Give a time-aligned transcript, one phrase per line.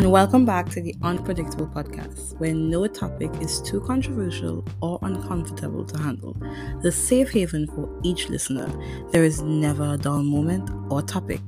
[0.00, 5.84] and welcome back to the Unpredictable Podcast, where no topic is too controversial or uncomfortable
[5.84, 6.34] to handle.
[6.80, 8.66] The safe haven for each listener.
[9.10, 11.42] There is never a dull moment or topic.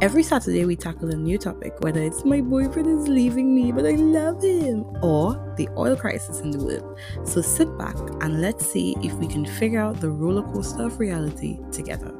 [0.00, 3.86] Every Saturday, we tackle a new topic, whether it's my boyfriend is leaving me, but
[3.86, 6.98] I love him, or the oil crisis in the world.
[7.22, 10.98] So sit back and let's see if we can figure out the roller coaster of
[10.98, 12.12] reality together.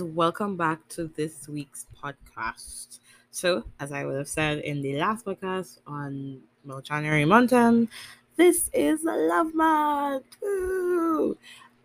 [0.00, 2.98] And welcome back to this week's podcast.
[3.30, 6.40] So, as I would have said in the last podcast on
[6.82, 7.88] January Mountain,
[8.34, 10.24] this is a love month.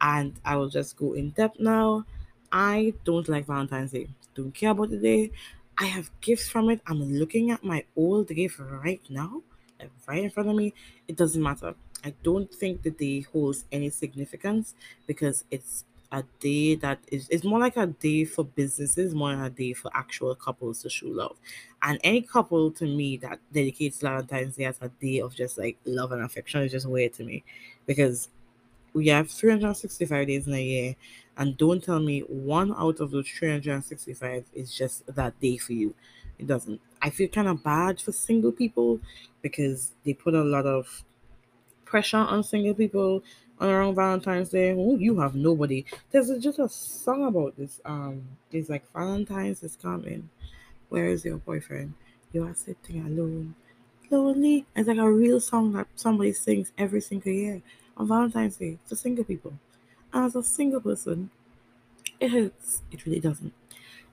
[0.02, 2.04] And I will just go in depth now.
[2.52, 4.08] I don't like Valentine's Day.
[4.34, 5.30] Don't care about the day.
[5.78, 6.82] I have gifts from it.
[6.88, 9.44] I'm looking at my old gift right now,
[10.08, 10.74] right in front of me.
[11.08, 11.76] It doesn't matter.
[12.04, 14.74] I don't think the day holds any significance
[15.06, 19.44] because it's a day that is it's more like a day for businesses more than
[19.44, 21.38] a day for actual couples to show love.
[21.82, 25.78] And any couple to me that dedicates valentine's day as a day of just like
[25.86, 27.44] love and affection is just weird to me.
[27.86, 28.30] Because
[28.94, 30.96] we have 365 days in a year
[31.38, 35.94] and don't tell me one out of those 365 is just that day for you.
[36.38, 36.82] It doesn't.
[37.02, 39.00] I feel kind of bad for single people
[39.42, 41.04] because they put a lot of
[41.86, 43.24] pressure on single people
[43.62, 44.74] around Valentine's Day.
[44.74, 45.86] Oh, you have nobody.
[46.12, 47.82] There's just a song about this.
[47.86, 50.30] Um, it's like Valentine's is coming.
[50.90, 51.94] Where is your boyfriend?
[52.34, 53.56] You are sitting alone,
[54.12, 54.66] lonely.
[54.76, 57.62] It's like a real song that somebody sings every single year
[57.98, 59.54] on Valentine's Day for single people.
[60.14, 61.32] As a single person,
[62.20, 62.82] it hurts.
[62.92, 63.54] It really doesn't.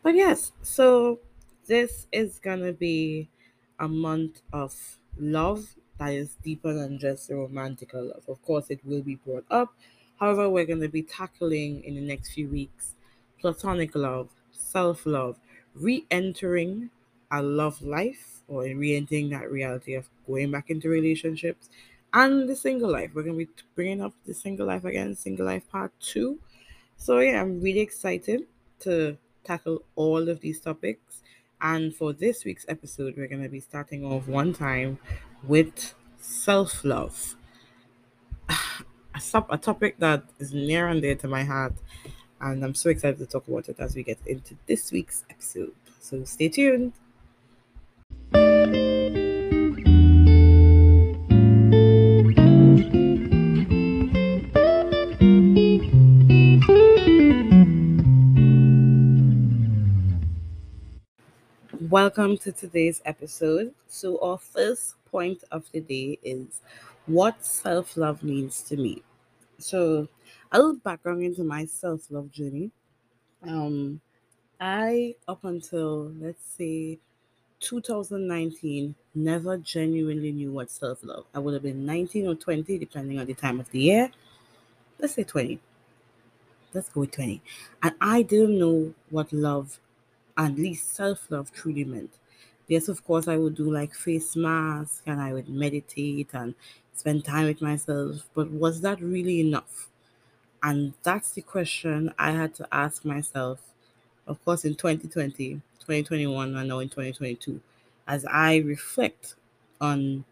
[0.03, 1.21] But yes, so
[1.67, 3.29] this is gonna be
[3.79, 8.23] a month of love that is deeper than just a romantic love.
[8.29, 9.75] Of course, it will be brought up.
[10.19, 12.95] However, we're going to be tackling in the next few weeks
[13.41, 15.37] platonic love, self love,
[15.75, 16.91] re entering
[17.31, 21.69] a love life or re entering that reality of going back into relationships,
[22.13, 23.11] and the single life.
[23.15, 26.39] We're going to be bringing up the single life again, single life part two.
[26.97, 28.47] So, yeah, I'm really excited
[28.81, 31.23] to tackle all of these topics.
[31.61, 34.99] And for this week's episode, we're going to be starting off one time
[35.45, 37.37] with self love.
[39.15, 41.73] A, sub, a topic that is near and dear to my heart,
[42.39, 45.73] and I'm so excited to talk about it as we get into this week's episode.
[46.01, 46.93] So stay tuned.
[61.91, 63.75] Welcome to today's episode.
[63.87, 66.61] So, our first point of the day is
[67.07, 69.03] what self love means to me.
[69.59, 70.09] So,
[70.53, 72.71] a little background into my self love journey.
[73.47, 74.01] Um,
[74.59, 76.99] I, up until let's say
[77.61, 81.27] 2019, never genuinely knew what self love.
[81.35, 84.11] I would have been 19 or 20, depending on the time of the year.
[84.99, 85.61] Let's say 20.
[86.73, 87.43] Let's go with 20.
[87.83, 89.79] And I didn't know what love,
[90.37, 92.15] at least self love, truly meant.
[92.69, 96.55] Yes, of course, I would do like face mask and I would meditate and
[96.95, 98.29] spend time with myself.
[98.35, 99.89] But was that really enough?
[100.63, 103.61] And that's the question I had to ask myself,
[104.27, 107.61] of course, in 2020, 2021, and now in 2022,
[108.09, 109.35] as I reflect
[109.81, 110.25] on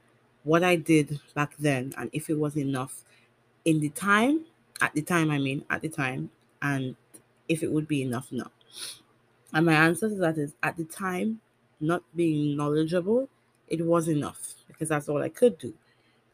[0.45, 3.05] what I did back then and if it was enough
[3.65, 4.47] in the time,
[4.81, 6.31] at the time, I mean, at the time,
[6.63, 6.97] and
[7.49, 8.51] if it would be enough now.
[9.55, 11.43] And my answer to that is at the time,
[11.81, 13.31] not being knowledgeable,
[13.69, 15.75] it was enough because that's all I could do.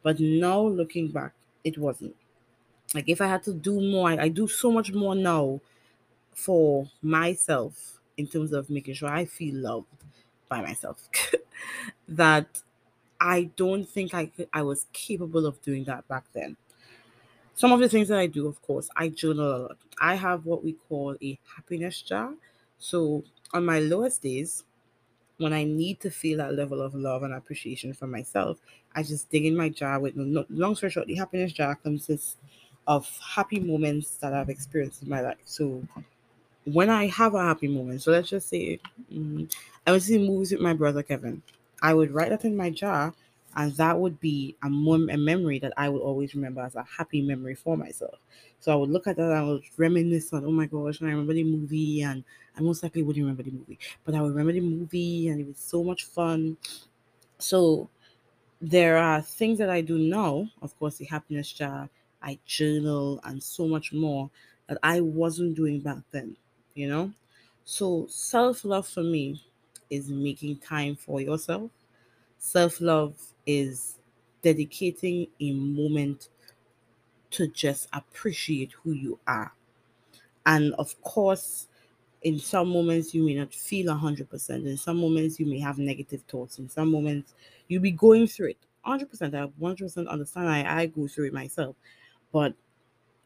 [0.03, 2.17] But now looking back, it wasn't.
[2.95, 5.61] Like if I had to do more, I, I do so much more now
[6.33, 9.89] for myself in terms of making sure I feel loved
[10.49, 11.09] by myself
[12.09, 12.63] that
[13.21, 16.57] I don't think I could, I was capable of doing that back then.
[17.55, 19.79] Some of the things that I do, of course, I journal a lot.
[20.01, 22.35] I have what we call a happiness jar.
[22.81, 23.25] So
[23.55, 24.65] on my lowest days,
[25.39, 28.59] when I need to feel that level of love and appreciation for myself,
[28.95, 32.37] I just dig in my jar with no, long story short, the happiness jar consists
[32.87, 35.39] of happy moments that I've experienced in my life.
[35.45, 35.87] So
[36.65, 38.81] when I have a happy moment, so let's just say
[39.13, 39.53] mm,
[39.87, 41.43] I was seeing movies with my brother Kevin,
[41.83, 43.15] I would write that in my jar,
[43.57, 46.83] and that would be a, mom- a memory that I would always remember as a
[46.85, 48.19] happy memory for myself.
[48.61, 51.09] So I would look at that and I would reminisce on, oh my gosh, and
[51.09, 52.25] I remember the movie, and
[52.57, 55.47] I most likely wouldn't remember the movie, but I would remember the movie, and it
[55.49, 56.59] was so much fun.
[57.39, 57.89] So
[58.61, 61.91] there are things that I do now, of course, the happiness jar,
[62.23, 64.31] I journal, and so much more
[64.69, 66.37] that I wasn't doing back then,
[66.75, 67.13] you know?
[67.65, 69.45] So self love for me
[69.91, 71.71] is making time for yourself.
[72.39, 73.97] Self love is
[74.43, 76.29] dedicating a moment
[77.31, 79.53] to just appreciate who you are.
[80.47, 81.69] And of course,
[82.23, 84.51] in some moments you may not feel 100%.
[84.67, 86.59] In some moments you may have negative thoughts.
[86.59, 87.35] In some moments
[87.69, 88.59] you'll be going through it.
[88.87, 89.35] 100%.
[89.35, 90.49] I 100% understand.
[90.49, 91.77] I, I go through it myself.
[92.33, 92.55] But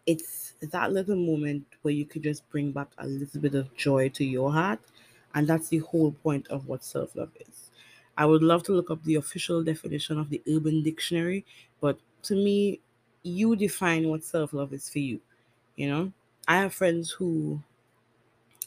[0.06, 4.08] it's that little moment where you could just bring back a little bit of joy
[4.10, 4.80] to your heart.
[5.34, 7.63] And that's the whole point of what self love is.
[8.16, 11.44] I would love to look up the official definition of the Urban Dictionary,
[11.80, 12.80] but to me,
[13.22, 15.20] you define what self love is for you.
[15.76, 16.12] You know,
[16.48, 17.60] I have friends who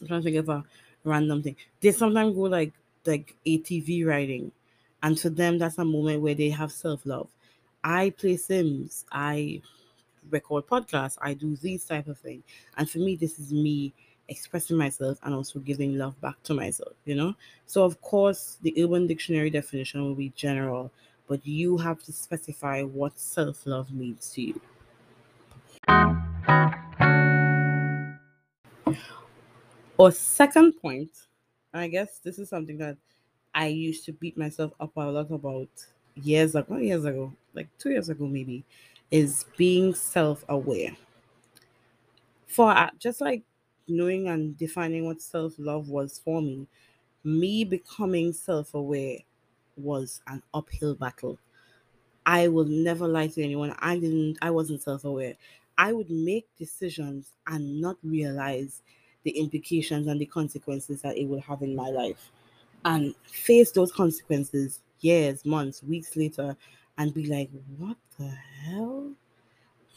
[0.01, 0.63] I'm trying to think of a
[1.03, 1.55] random thing.
[1.81, 2.73] They sometimes go like
[3.05, 4.51] like ATV riding,
[5.01, 7.29] and to them that's a moment where they have self love.
[7.83, 9.05] I play Sims.
[9.11, 9.61] I
[10.29, 11.17] record podcasts.
[11.21, 12.43] I do these type of things,
[12.77, 13.93] and for me, this is me
[14.29, 16.93] expressing myself and also giving love back to myself.
[17.05, 17.35] You know.
[17.65, 20.91] So of course, the Urban Dictionary definition will be general,
[21.27, 24.61] but you have to specify what self love means to you.
[29.97, 31.09] Or second point,
[31.73, 32.97] I guess this is something that
[33.53, 35.69] I used to beat myself up a lot about
[36.15, 38.63] years ago, years ago, like two years ago maybe,
[39.09, 40.95] is being self-aware.
[42.45, 43.43] For uh, just like
[43.87, 46.67] knowing and defining what self-love was for me,
[47.23, 49.19] me becoming self-aware
[49.77, 51.39] was an uphill battle.
[52.25, 53.75] I will never lie to anyone.
[53.79, 55.35] I didn't I wasn't self-aware.
[55.77, 58.81] I would make decisions and not realize
[59.23, 62.31] the implications and the consequences that it will have in my life
[62.85, 66.57] and face those consequences years, months, weeks later
[66.97, 69.13] and be like, what the hell?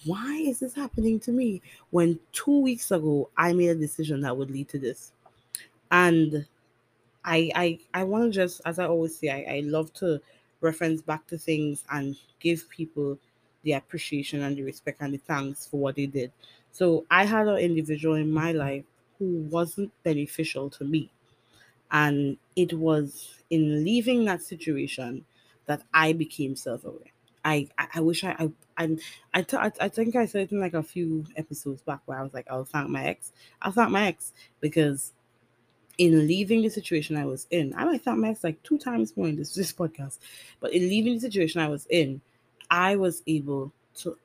[0.04, 1.62] Why is this happening to me?
[1.90, 5.12] When two weeks ago I made a decision that would lead to this.
[5.90, 6.46] And
[7.24, 10.20] I I I want to just as I always say, I, I love to
[10.60, 13.18] reference back to things and give people
[13.62, 16.32] the appreciation and the respect and the thanks for what they did.
[16.72, 18.84] So I had an individual in my life
[19.18, 21.12] who wasn't beneficial to me.
[21.90, 25.26] And it was in leaving that situation
[25.66, 27.12] that I became self aware.
[27.44, 28.96] I, I, wish I I I I,
[29.34, 32.22] I, t- I, I think I said in like a few episodes back where I
[32.22, 33.32] was like, oh, I'll thank my ex.
[33.62, 35.12] I'll thank my ex because
[35.98, 39.16] in leaving the situation I was in, I might thank my ex like two times
[39.16, 40.18] more in this, this podcast,
[40.60, 42.20] but in leaving the situation I was in,
[42.70, 44.16] I was able to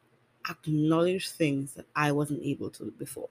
[0.50, 3.30] acknowledge things that I wasn't able to before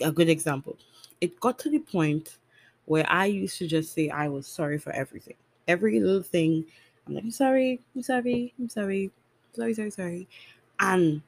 [0.00, 0.76] a good example.
[1.20, 2.38] It got to the point
[2.86, 5.34] where I used to just say I was sorry for everything.
[5.68, 6.64] Every little thing,
[7.10, 9.10] I'm like, I'm sorry, I'm sorry, I'm sorry,
[9.52, 10.28] sorry, sorry, sorry.
[10.78, 11.22] And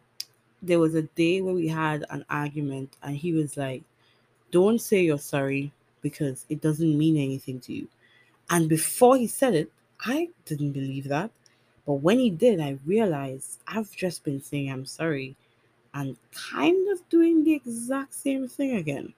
[0.63, 3.83] there was a day where we had an argument, and he was like,
[4.53, 7.89] Don't say you're sorry because it doesn't mean anything to you.
[8.51, 11.31] And before he said it, I didn't believe that.
[11.87, 15.35] But when he did, I realized I've just been saying I'm sorry
[15.95, 16.17] and
[16.53, 19.15] kind of doing the exact same thing again.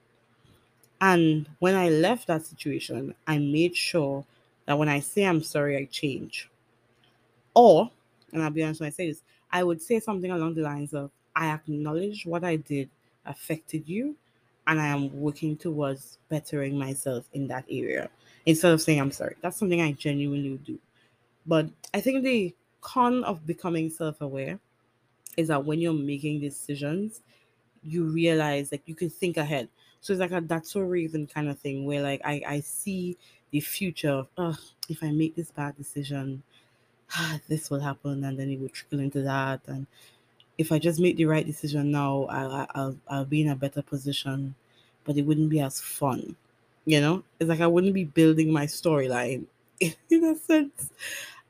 [1.01, 4.25] And when I left that situation, I made sure
[4.67, 6.49] that when I say I'm sorry, I change.
[7.55, 7.91] Or,
[8.33, 10.95] and I'll be honest when I say this, I would say something along the lines
[10.95, 12.91] of I acknowledge what I did
[13.27, 14.17] affected you,
[14.67, 18.09] and I am working towards bettering myself in that area
[18.47, 19.37] instead of saying I'm sorry.
[19.41, 20.79] That's something I genuinely would do.
[21.47, 24.59] But I think the con of becoming self aware
[25.37, 27.21] is that when you're making decisions,
[27.83, 29.69] you realize like you can think ahead.
[30.01, 33.17] So it's like a that's so raven kind of thing where like I, I see
[33.51, 34.59] the future of
[34.89, 36.43] if I make this bad decision,
[37.49, 39.61] this will happen and then it will trickle into that.
[39.67, 39.87] And
[40.59, 43.83] if I just make the right decision now, I'll, I'll, I'll be in a better
[43.83, 44.55] position,
[45.05, 46.37] but it wouldn't be as fun.
[46.87, 49.47] You know, it's like I wouldn't be building my storyline
[49.81, 50.91] in a sense.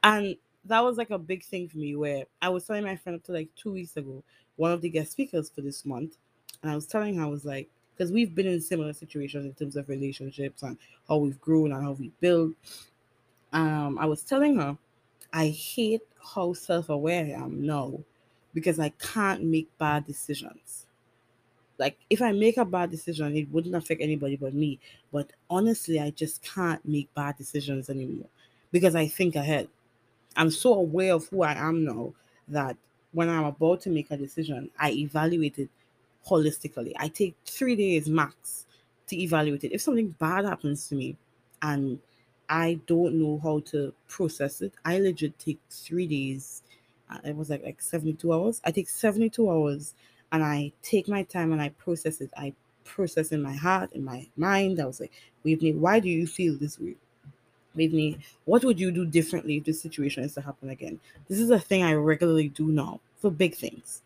[0.02, 3.18] And that was like a big thing for me where I was telling my friend
[3.18, 4.22] up to like two weeks ago,
[4.56, 6.16] one of the guest speakers for this month,
[6.62, 9.52] and I was telling her, I was like, because we've been in similar situations in
[9.52, 12.54] terms of relationships and how we've grown and how we build.
[13.52, 14.76] Um, I was telling her,
[15.34, 16.02] I hate
[16.34, 17.98] how self-aware I am now
[18.54, 20.86] because I can't make bad decisions.
[21.78, 24.78] Like if I make a bad decision, it wouldn't affect anybody but me.
[25.12, 28.28] But honestly, I just can't make bad decisions anymore
[28.70, 29.68] because I think ahead.
[30.36, 32.14] I'm so aware of who I am now
[32.48, 32.76] that
[33.12, 35.70] when I'm about to make a decision, I evaluate it
[36.26, 36.92] holistically.
[36.96, 38.66] I take three days max
[39.08, 39.72] to evaluate it.
[39.72, 41.16] If something bad happens to me
[41.62, 42.00] and
[42.48, 44.72] I don't know how to process it.
[44.84, 46.62] I legit take three days.
[47.10, 48.60] uh, It was like like 72 hours.
[48.64, 49.94] I take 72 hours
[50.32, 52.30] and I take my time and I process it.
[52.36, 54.80] I process in my heart, in my mind.
[54.80, 56.96] I was like, Whitney, why do you feel this way?
[57.74, 61.00] Whitney, what would you do differently if this situation is to happen again?
[61.28, 64.02] This is a thing I regularly do now for big things.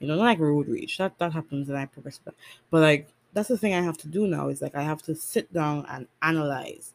[0.00, 0.98] You know, not like road rage.
[0.98, 2.20] That that happens and I progress.
[2.24, 2.34] But,
[2.70, 5.14] but like that's the thing I have to do now is like I have to
[5.14, 6.92] sit down and analyze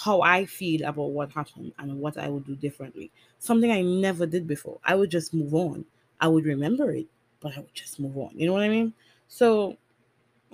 [0.00, 3.10] how I feel about what happened and what I would do differently.
[3.38, 4.78] Something I never did before.
[4.84, 5.84] I would just move on.
[6.20, 7.06] I would remember it,
[7.40, 8.30] but I would just move on.
[8.34, 8.94] You know what I mean?
[9.28, 9.76] So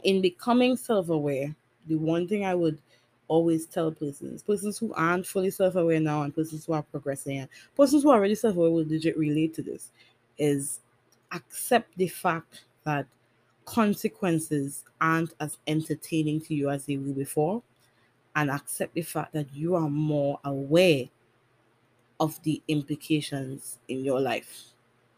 [0.02, 1.54] in becoming self-aware,
[1.86, 2.80] the one thing I would
[3.28, 7.48] always tell persons, persons who aren't fully self-aware now and persons who are progressing and
[7.76, 9.90] persons who are already self-aware will legit relate to this,
[10.38, 10.80] is
[11.32, 13.06] accept the fact that
[13.64, 17.62] consequences aren't as entertaining to you as they were before
[18.36, 21.06] and accept the fact that you are more aware
[22.20, 24.66] of the implications in your life.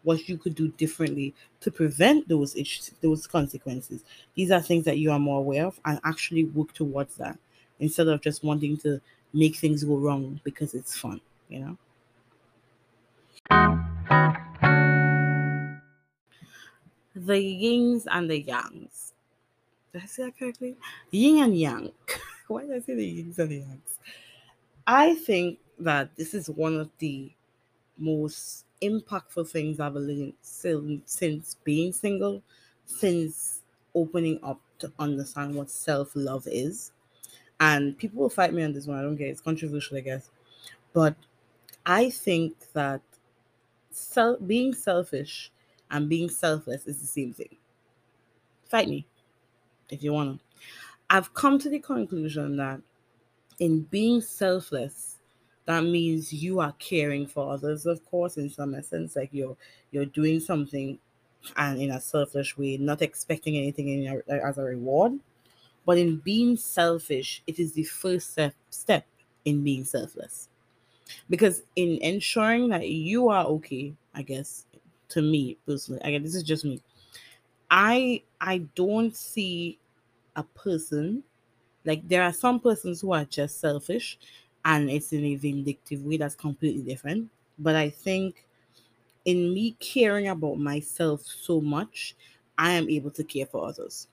[0.05, 4.05] What you could do differently to prevent those issues, those consequences.
[4.35, 7.39] These are things that you are more aware of and actually work towards that
[7.81, 9.01] instead of just wanting to
[9.35, 11.77] make things go wrong because it's fun you know?
[17.15, 19.13] The yings and the yangs.
[19.93, 20.77] Did i say that correctly?
[21.11, 21.93] Yin and yang
[22.49, 23.99] why did i say the yins and the yangs
[24.87, 27.33] i think that this is one of the
[27.99, 32.43] most impactful things I've learned since, since being single,
[32.87, 33.63] since
[33.95, 36.93] opening up to understand what self love is.
[37.61, 38.99] And people will fight me on this one.
[38.99, 39.33] I don't get it.
[39.33, 40.31] It's controversial, I guess.
[40.93, 41.17] But
[41.87, 43.03] I think that
[43.91, 45.53] self being selfish
[45.91, 47.57] and being selfless is the same thing.
[48.67, 49.07] Fight me
[49.91, 50.41] if you wanna.
[51.11, 52.81] I've come to the conclusion that
[53.59, 55.17] in being selfless,
[55.65, 59.57] that means you are caring for others of course in some essence like you're
[59.91, 60.99] you're doing something
[61.57, 65.13] and in a selfish way not expecting anything in your, uh, as a reward.
[65.85, 69.07] But in being selfish it is the first step, step
[69.45, 70.49] in being selfless.
[71.31, 74.67] Because in ensuring that you are okay i guess
[75.09, 76.83] to me personally guess this is just me
[77.71, 79.79] i i don't see
[80.39, 81.25] a person
[81.85, 84.19] like there are some persons who are just selfish
[84.65, 87.31] and it's in a vindictive way that's completely different.
[87.59, 88.45] But I think
[89.25, 92.17] in me caring about myself so much,
[92.59, 94.09] I am able to care for others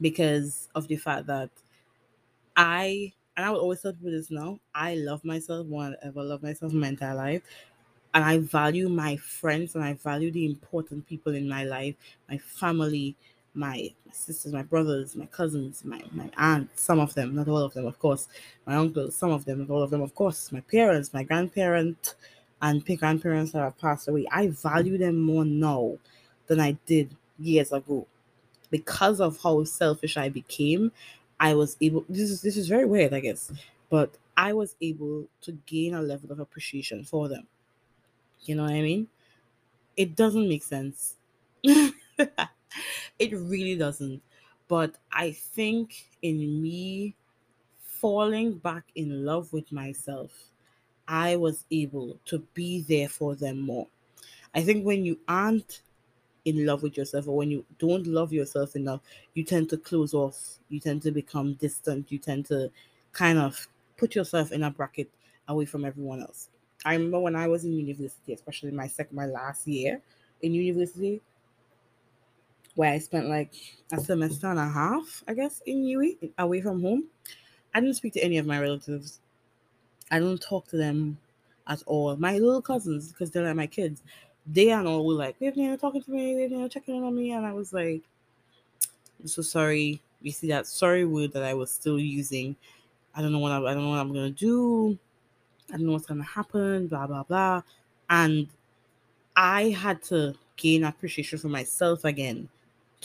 [0.00, 1.50] because of the fact that
[2.56, 4.60] I and I will always tell people this now.
[4.74, 7.42] I love myself more than I ever love myself my entire life.
[8.14, 11.96] And I value my friends and I value the important people in my life,
[12.28, 13.16] my family,
[13.56, 17.74] my, sisters, my brothers, my cousins, my, my aunts, some of them, not all of
[17.74, 18.28] them, of course,
[18.66, 22.14] my uncles, some of them, not all of them, of course, my parents, my grandparents,
[22.62, 24.26] and great grandparents that have passed away.
[24.30, 25.98] I value them more now
[26.46, 28.06] than I did years ago.
[28.70, 30.92] Because of how selfish I became,
[31.38, 33.52] I was able this is this is very weird, I guess,
[33.90, 37.46] but I was able to gain a level of appreciation for them.
[38.44, 39.08] You know what I mean?
[39.96, 41.16] It doesn't make sense.
[43.18, 44.22] it really doesn't.
[44.68, 47.14] But I think in me
[47.82, 50.50] falling back in love with myself,
[51.08, 53.88] I was able to be there for them more.
[54.54, 55.82] I think when you aren't
[56.44, 59.00] in love with yourself or when you don't love yourself enough,
[59.34, 62.70] you tend to close off, you tend to become distant, you tend to
[63.12, 65.10] kind of put yourself in a bracket
[65.48, 66.48] away from everyone else.
[66.84, 70.00] I remember when I was in university, especially my second my last year
[70.42, 71.20] in university,
[72.76, 73.52] where I spent like
[73.92, 77.04] a semester and a half, I guess, in UE, away from home.
[77.74, 79.20] I didn't speak to any of my relatives.
[80.10, 81.18] I don't talk to them
[81.66, 82.16] at all.
[82.16, 84.02] My little cousins, because they're like my kids,
[84.46, 87.16] they and all were like, We've never talking to me, we've never checking in on
[87.16, 87.32] me.
[87.32, 88.02] And I was like,
[89.20, 90.00] I'm so sorry.
[90.20, 92.56] You see that sorry word that I was still using.
[93.14, 94.98] I don't know what I, I don't know what I'm gonna do.
[95.70, 97.62] I don't know what's gonna happen, blah blah blah.
[98.10, 98.48] And
[99.34, 102.48] I had to gain appreciation for myself again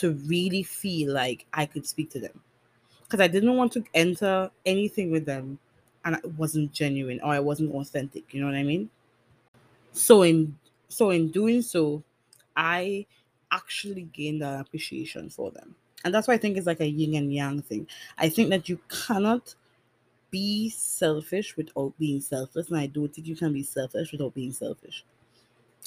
[0.02, 2.42] to really feel like I could speak to them.
[3.04, 5.58] Because I didn't want to enter anything with them
[6.04, 8.34] and it wasn't genuine or it wasn't authentic.
[8.34, 8.90] You know what I mean?
[9.92, 12.02] So in so in doing so,
[12.56, 13.06] I
[13.50, 15.74] actually gained an appreciation for them.
[16.04, 17.86] And that's why I think it's like a yin and yang thing.
[18.18, 19.54] I think that you cannot
[20.30, 22.68] be selfish without being selfless.
[22.68, 25.04] And I don't think you can be selfish without being selfish.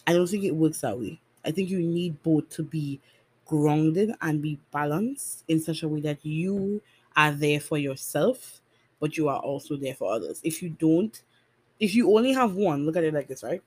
[0.08, 1.20] I don't think it works that way.
[1.46, 3.00] I think you need both to be
[3.46, 6.82] grounded and be balanced in such a way that you
[7.16, 8.62] are there for yourself
[9.00, 10.42] but you are also there for others.
[10.44, 11.22] If you don't,
[11.80, 13.62] if you only have one, look at it like this, right?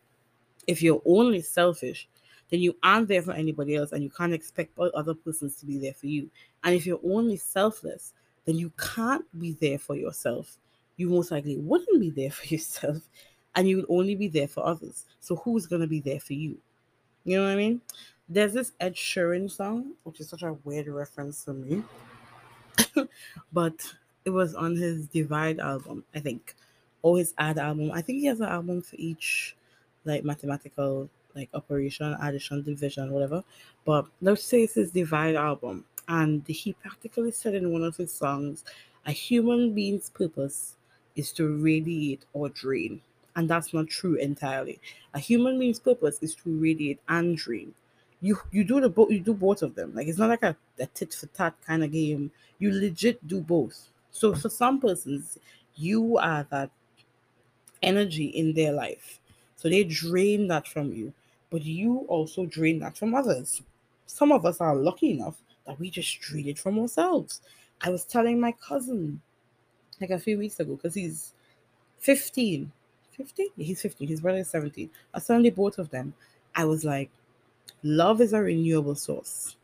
[0.66, 2.08] If you're only selfish,
[2.50, 5.78] then you aren't there for anybody else and you can't expect other persons to be
[5.78, 6.30] there for you.
[6.64, 8.14] And if you're only selfless,
[8.46, 10.56] then you can't be there for yourself.
[10.96, 13.08] You most likely wouldn't be there for yourself
[13.54, 15.04] and you will only be there for others.
[15.20, 16.58] So who's going to be there for you?
[17.24, 17.80] You know what I mean?
[18.30, 21.82] There's this Ed Sheeran song, which is such a weird reference to me.
[23.52, 23.94] but
[24.26, 26.54] it was on his Divide album, I think,
[27.00, 27.90] or his Add album.
[27.90, 29.56] I think he has an album for each
[30.04, 33.42] like mathematical like operation, addition, division, whatever.
[33.86, 38.12] But let's say it's his Divide album, and he practically said in one of his
[38.12, 38.62] songs,
[39.06, 40.76] "A human being's purpose
[41.16, 43.00] is to radiate or drain."
[43.36, 44.80] And that's not true entirely.
[45.14, 47.72] A human being's purpose is to radiate and drain
[48.20, 49.94] you you do the both you do both of them.
[49.94, 52.30] Like it's not like a, a tit for tat kind of game.
[52.58, 53.88] You legit do both.
[54.10, 55.38] So for some persons
[55.76, 56.70] you are that
[57.82, 59.20] energy in their life.
[59.56, 61.12] So they drain that from you.
[61.50, 63.62] But you also drain that from others.
[64.06, 67.40] Some of us are lucky enough that we just drain it from ourselves.
[67.80, 69.20] I was telling my cousin
[70.00, 71.32] like a few weeks ago because he's
[71.98, 72.70] 15
[73.12, 76.14] 15 he's 15 his brother is 17 i suddenly both of them.
[76.54, 77.10] I was like
[77.82, 79.56] love is a renewable source.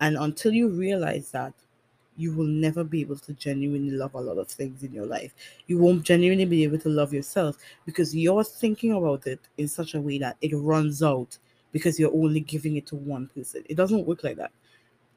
[0.00, 1.54] And until you realize that,
[2.16, 5.34] you will never be able to genuinely love a lot of things in your life.
[5.66, 7.56] You won't genuinely be able to love yourself
[7.86, 11.38] because you're thinking about it in such a way that it runs out
[11.72, 13.64] because you're only giving it to one person.
[13.68, 14.52] It doesn't work like that.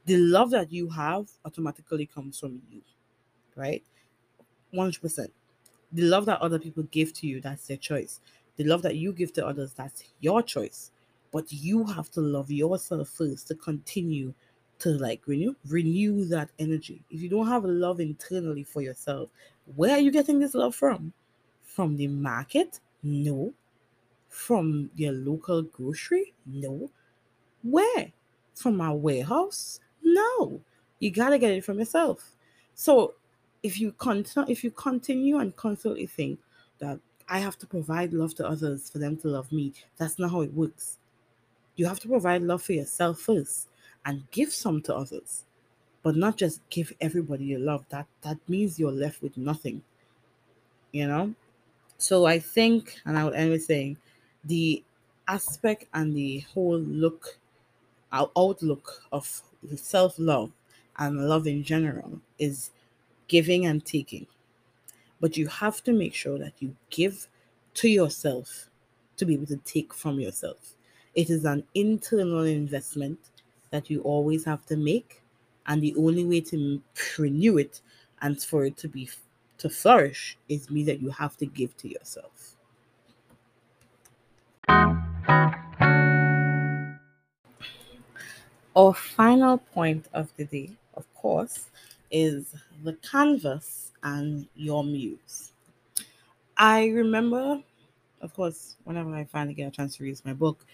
[0.05, 2.81] The love that you have automatically comes from you,
[3.55, 3.83] right?
[4.73, 5.27] 100%.
[5.91, 8.21] The love that other people give to you, that's their choice.
[8.55, 10.91] The love that you give to others, that's your choice
[11.31, 14.33] but you have to love yourself first to continue
[14.79, 17.01] to like renew renew that energy.
[17.09, 19.29] If you don't have love internally for yourself
[19.75, 21.11] where are you getting this love from?
[21.63, 22.79] From the market?
[23.03, 23.53] No.
[24.29, 26.33] From your local grocery?
[26.45, 26.89] No.
[27.63, 28.11] Where?
[28.55, 29.79] From our warehouse?
[30.03, 30.61] No.
[30.99, 32.35] You got to get it from yourself.
[32.75, 33.15] So
[33.63, 36.39] if you continue if you continue and constantly think
[36.79, 40.31] that i have to provide love to others for them to love me that's not
[40.31, 40.99] how it works
[41.77, 43.69] you have to provide love for yourself first
[44.05, 45.45] and give some to others.
[46.03, 47.85] But not just give everybody your love.
[47.89, 49.81] That that means you're left with nothing.
[50.91, 51.33] You know?
[51.97, 53.97] So I think, and I would end with saying,
[54.45, 54.83] the
[55.27, 57.39] aspect and the whole look,
[58.11, 59.41] our outlook of
[59.75, 60.51] self-love
[60.97, 62.71] and love in general is
[63.27, 64.27] giving and taking.
[65.19, 67.27] But you have to make sure that you give
[67.75, 68.69] to yourself
[69.17, 70.75] to be able to take from yourself.
[71.17, 73.19] It is an internal investment
[73.71, 75.23] that you always have to make,
[75.65, 76.81] and the only way to
[77.17, 77.81] renew it
[78.21, 79.09] and for it to be
[79.57, 82.55] to flourish is me that you have to give to yourself.
[88.75, 91.71] Our final point of the day, of course,
[92.11, 92.53] is
[92.83, 95.51] the canvas and your muse.
[96.57, 97.63] I remember,
[98.21, 100.65] of course, whenever I finally get a chance to read my book,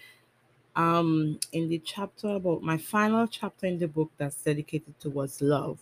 [0.76, 5.78] um in the chapter about my final chapter in the book that's dedicated towards love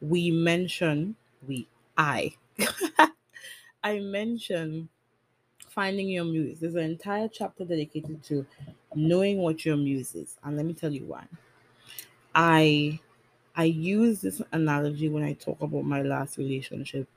[0.00, 1.16] we mention
[1.46, 1.66] we
[1.98, 2.34] i.
[3.84, 4.88] I mention
[5.68, 6.60] finding your muse.
[6.60, 8.46] There's an entire chapter dedicated to
[8.94, 11.26] knowing what your muse is and let me tell you why.
[12.34, 13.00] I
[13.56, 17.08] i use this analogy when i talk about my last relationship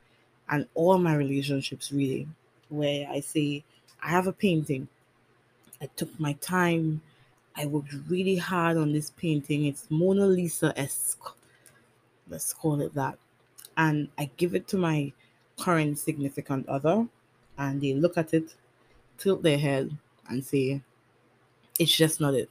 [0.50, 2.28] and all my relationships really
[2.70, 3.64] where i say
[4.02, 4.88] i have a painting
[5.86, 7.02] I took my time.
[7.56, 9.68] I worked really hard on this painting.
[9.68, 11.28] It's Mona Lisa esque.
[12.28, 13.20] Let's call it that.
[13.78, 15.14] And I give it to my
[15.60, 17.08] current significant other,
[17.60, 18.56] and they look at it,
[19.20, 19.96] tilt their head,
[20.28, 20.82] and say,
[21.78, 22.50] It's just not it.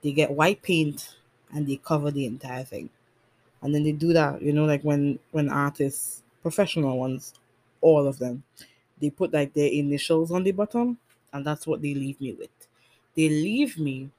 [0.00, 1.16] They get white paint
[1.52, 2.88] and they cover the entire thing.
[3.60, 7.34] And then they do that, you know, like when when artists, professional ones,
[7.82, 8.44] all of them,
[8.98, 10.96] they put like their initials on the bottom
[11.32, 12.50] and that's what they leave me with.
[13.16, 14.10] They leave me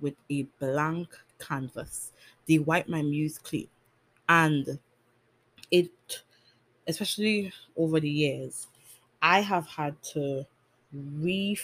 [0.00, 1.08] with a blank
[1.38, 2.12] canvas.
[2.46, 3.68] They wipe my muse clean.
[4.28, 4.78] And
[5.70, 6.22] it,
[6.86, 8.68] especially over the years,
[9.20, 10.44] I have had to
[10.92, 11.58] re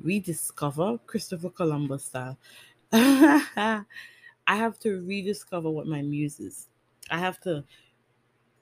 [0.00, 2.36] rediscover Christopher Columbus style.
[2.92, 3.84] I
[4.46, 6.66] have to rediscover what my muse is.
[7.10, 7.64] I have to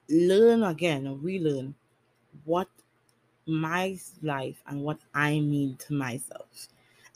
[0.09, 1.73] learn again or relearn
[2.45, 2.67] what
[3.45, 6.67] my life and what I mean to myself.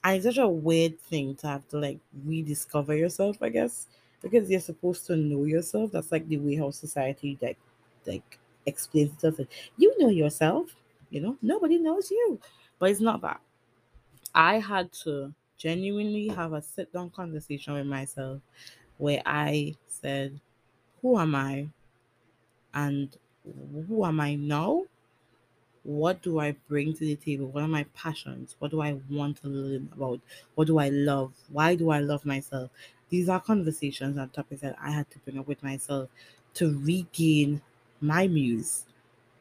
[0.04, 3.88] And it's such a weird thing to have to like rediscover yourself, I guess,
[4.22, 5.92] because you're supposed to know yourself.
[5.92, 7.58] That's like the way how society like
[8.06, 9.40] like explains itself.
[9.78, 10.76] You know yourself,
[11.10, 12.40] you know, nobody knows you.
[12.78, 13.42] But it's not that.
[14.36, 18.42] I had to genuinely have a sit down conversation with myself
[18.98, 20.42] where I said,
[21.02, 21.70] Who am I?
[22.74, 24.86] And who am I now?
[25.86, 27.48] What do I bring to the table?
[27.48, 28.56] What are my passions?
[28.60, 30.20] What do I want to learn about?
[30.56, 31.32] What do I love?
[31.50, 32.72] Why do I love myself?
[33.10, 36.10] These are conversations and topics that I had to bring up with myself
[36.56, 37.62] to regain
[38.02, 38.86] my muse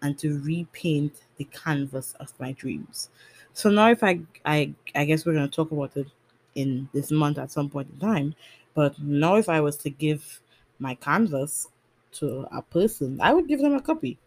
[0.03, 3.09] and to repaint the canvas of my dreams.
[3.55, 6.09] So now if I I I guess we're gonna talk about it
[6.55, 8.35] in this month at some point in time.
[8.75, 10.41] But now if I was to give
[10.79, 11.69] my canvas
[12.13, 14.19] to a person, I would give them a copy.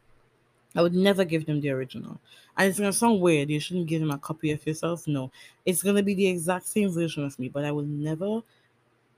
[0.78, 2.20] I would never give them the original.
[2.56, 3.50] And it's gonna sound weird.
[3.50, 5.08] You shouldn't give them a copy of yourself.
[5.08, 5.32] No,
[5.66, 8.42] it's gonna be the exact same version of me, but I will never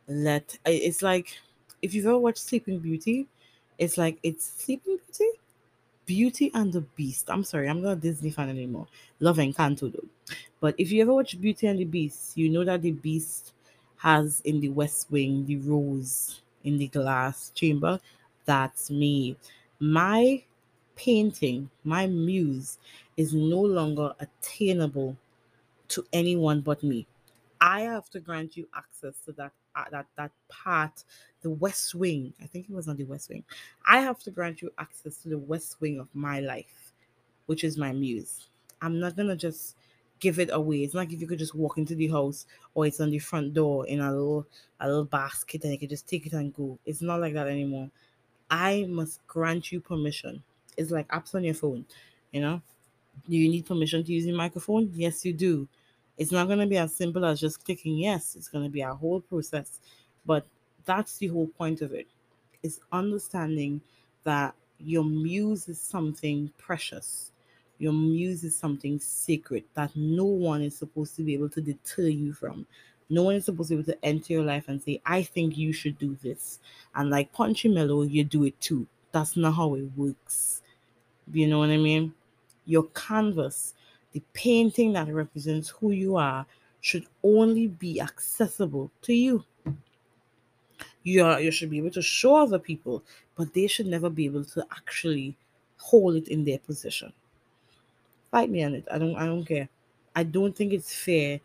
[0.07, 0.57] let.
[0.65, 1.37] It's like
[1.81, 3.27] if you've ever watched Sleeping Beauty,
[3.77, 5.29] it's like it's Sleeping Beauty,
[6.05, 7.29] Beauty and the Beast.
[7.29, 8.87] I'm sorry, I'm not a Disney fan anymore.
[9.19, 10.35] Love Encanto though.
[10.61, 13.53] But if you ever watch Beauty and the Beast, you know that the Beast
[13.97, 17.99] has in the West Wing the rose in the glass chamber.
[18.45, 19.35] That's me.
[19.79, 20.41] My
[20.99, 22.77] painting, my muse,
[23.15, 25.15] is no longer attainable
[25.89, 27.07] to anyone but me.
[27.61, 31.05] I have to grant you access to that uh, that that part,
[31.41, 32.33] the West Wing.
[32.41, 33.43] I think it was on the West Wing.
[33.87, 36.93] I have to grant you access to the West Wing of my life,
[37.47, 38.49] which is my muse.
[38.81, 39.77] I'm not gonna just
[40.19, 40.83] give it away.
[40.83, 43.19] It's not like if you could just walk into the house or it's on the
[43.19, 44.45] front door in a little
[44.81, 46.77] a little basket and you can just take it and go.
[46.85, 47.89] It's not like that anymore.
[48.51, 50.43] I must grant you permission
[50.77, 51.85] it's like apps on your phone,
[52.31, 52.61] you know.
[53.29, 54.91] Do you need permission to use your microphone?
[54.93, 55.67] Yes, you do.
[56.17, 58.35] It's not going to be as simple as just clicking yes.
[58.35, 59.79] It's going to be a whole process.
[60.25, 60.45] But
[60.85, 62.07] that's the whole point of it.
[62.53, 62.67] it.
[62.67, 63.81] Is understanding
[64.23, 67.31] that your muse is something precious.
[67.77, 72.07] Your muse is something sacred that no one is supposed to be able to deter
[72.07, 72.65] you from.
[73.09, 75.57] No one is supposed to be able to enter your life and say, I think
[75.57, 76.59] you should do this.
[76.95, 78.87] And like Punchinello, you do it too.
[79.11, 80.61] That's not how it works.
[81.33, 82.13] You know what I mean?
[82.65, 83.73] Your canvas,
[84.13, 86.45] the painting that represents who you are,
[86.81, 89.43] should only be accessible to you.
[91.03, 93.03] You, are, you should be able to show other people,
[93.35, 95.35] but they should never be able to actually
[95.77, 97.13] hold it in their possession.
[98.31, 98.87] Fight me on it.
[98.91, 99.69] I don't I don't care.
[100.15, 101.39] I don't think it's fair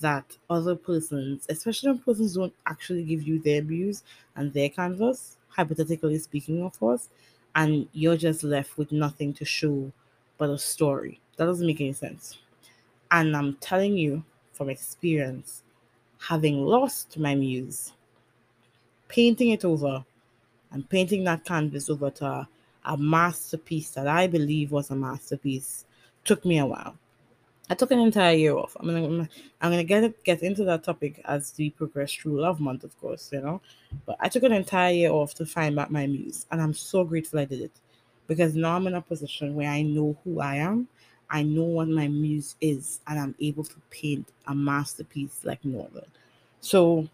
[0.00, 4.04] that other persons, especially when persons don't actually give you their views
[4.36, 7.08] and their canvas, hypothetically speaking, of course,
[7.56, 9.90] and you're just left with nothing to show
[10.38, 11.20] but a story.
[11.36, 12.38] That doesn't make any sense.
[13.10, 15.64] And I'm telling you from experience,
[16.20, 17.92] having lost my muse,
[19.08, 20.04] painting it over
[20.70, 22.48] and painting that canvas over to a,
[22.84, 25.86] a masterpiece that I believe was a masterpiece
[26.24, 26.96] took me a while.
[27.70, 28.76] I took an entire year off.
[28.80, 29.28] I'm gonna
[29.60, 33.30] I'm gonna get get into that topic as we progress through Love Month, of course,
[33.30, 33.60] you know.
[34.06, 37.04] But I took an entire year off to find back my muse, and I'm so
[37.04, 37.72] grateful I did it
[38.26, 40.88] because now I'm in a position where I know who I am,
[41.28, 45.88] I know what my muse is, and I'm able to paint a masterpiece like no
[45.92, 46.06] other.
[46.60, 47.06] So,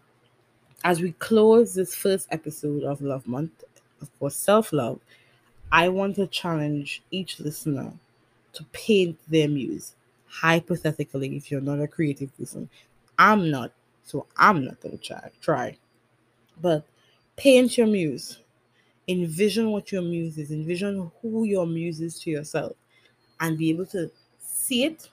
[0.85, 3.65] as we close this first episode of Love Month,
[4.01, 5.01] of course, self love,
[5.69, 7.91] I want to challenge each listener
[8.53, 9.95] to paint their muse
[10.41, 12.69] hypothetically, if you're not a creative person,
[13.17, 13.71] I'm not,
[14.03, 15.29] so I'm not gonna try.
[15.41, 15.77] Try,
[16.61, 16.85] but
[17.35, 18.39] paint your muse.
[19.07, 20.51] Envision what your muse is.
[20.51, 22.73] Envision who your muse is to yourself,
[23.39, 25.09] and be able to see it,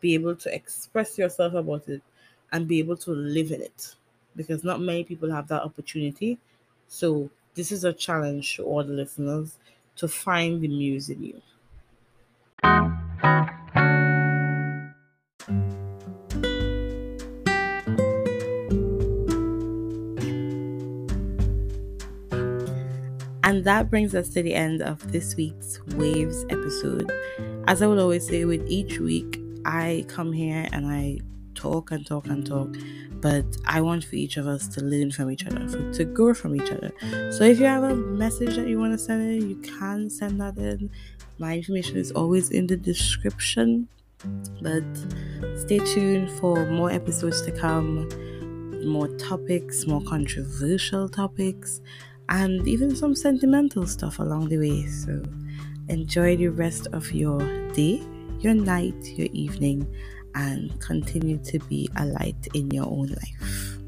[0.00, 2.02] be able to express yourself about it,
[2.52, 3.94] and be able to live in it.
[4.34, 6.38] Because not many people have that opportunity.
[6.88, 9.58] So this is a challenge to all the listeners
[9.96, 11.42] to find the muse in you.
[23.44, 27.10] And that brings us to the end of this week's Waves episode.
[27.66, 31.18] As I would always say, with each week, I come here and I
[31.54, 32.76] talk and talk and talk,
[33.20, 36.34] but I want for each of us to learn from each other, for, to grow
[36.34, 36.92] from each other.
[37.32, 40.40] So if you have a message that you want to send in, you can send
[40.40, 40.90] that in.
[41.38, 43.88] My information is always in the description.
[44.60, 44.84] But
[45.56, 48.08] stay tuned for more episodes to come,
[48.84, 51.80] more topics, more controversial topics
[52.28, 54.86] and even some sentimental stuff along the way.
[54.86, 55.22] So
[55.88, 57.40] enjoy the rest of your
[57.72, 58.02] day,
[58.40, 59.86] your night, your evening,
[60.34, 63.81] and continue to be a light in your own life.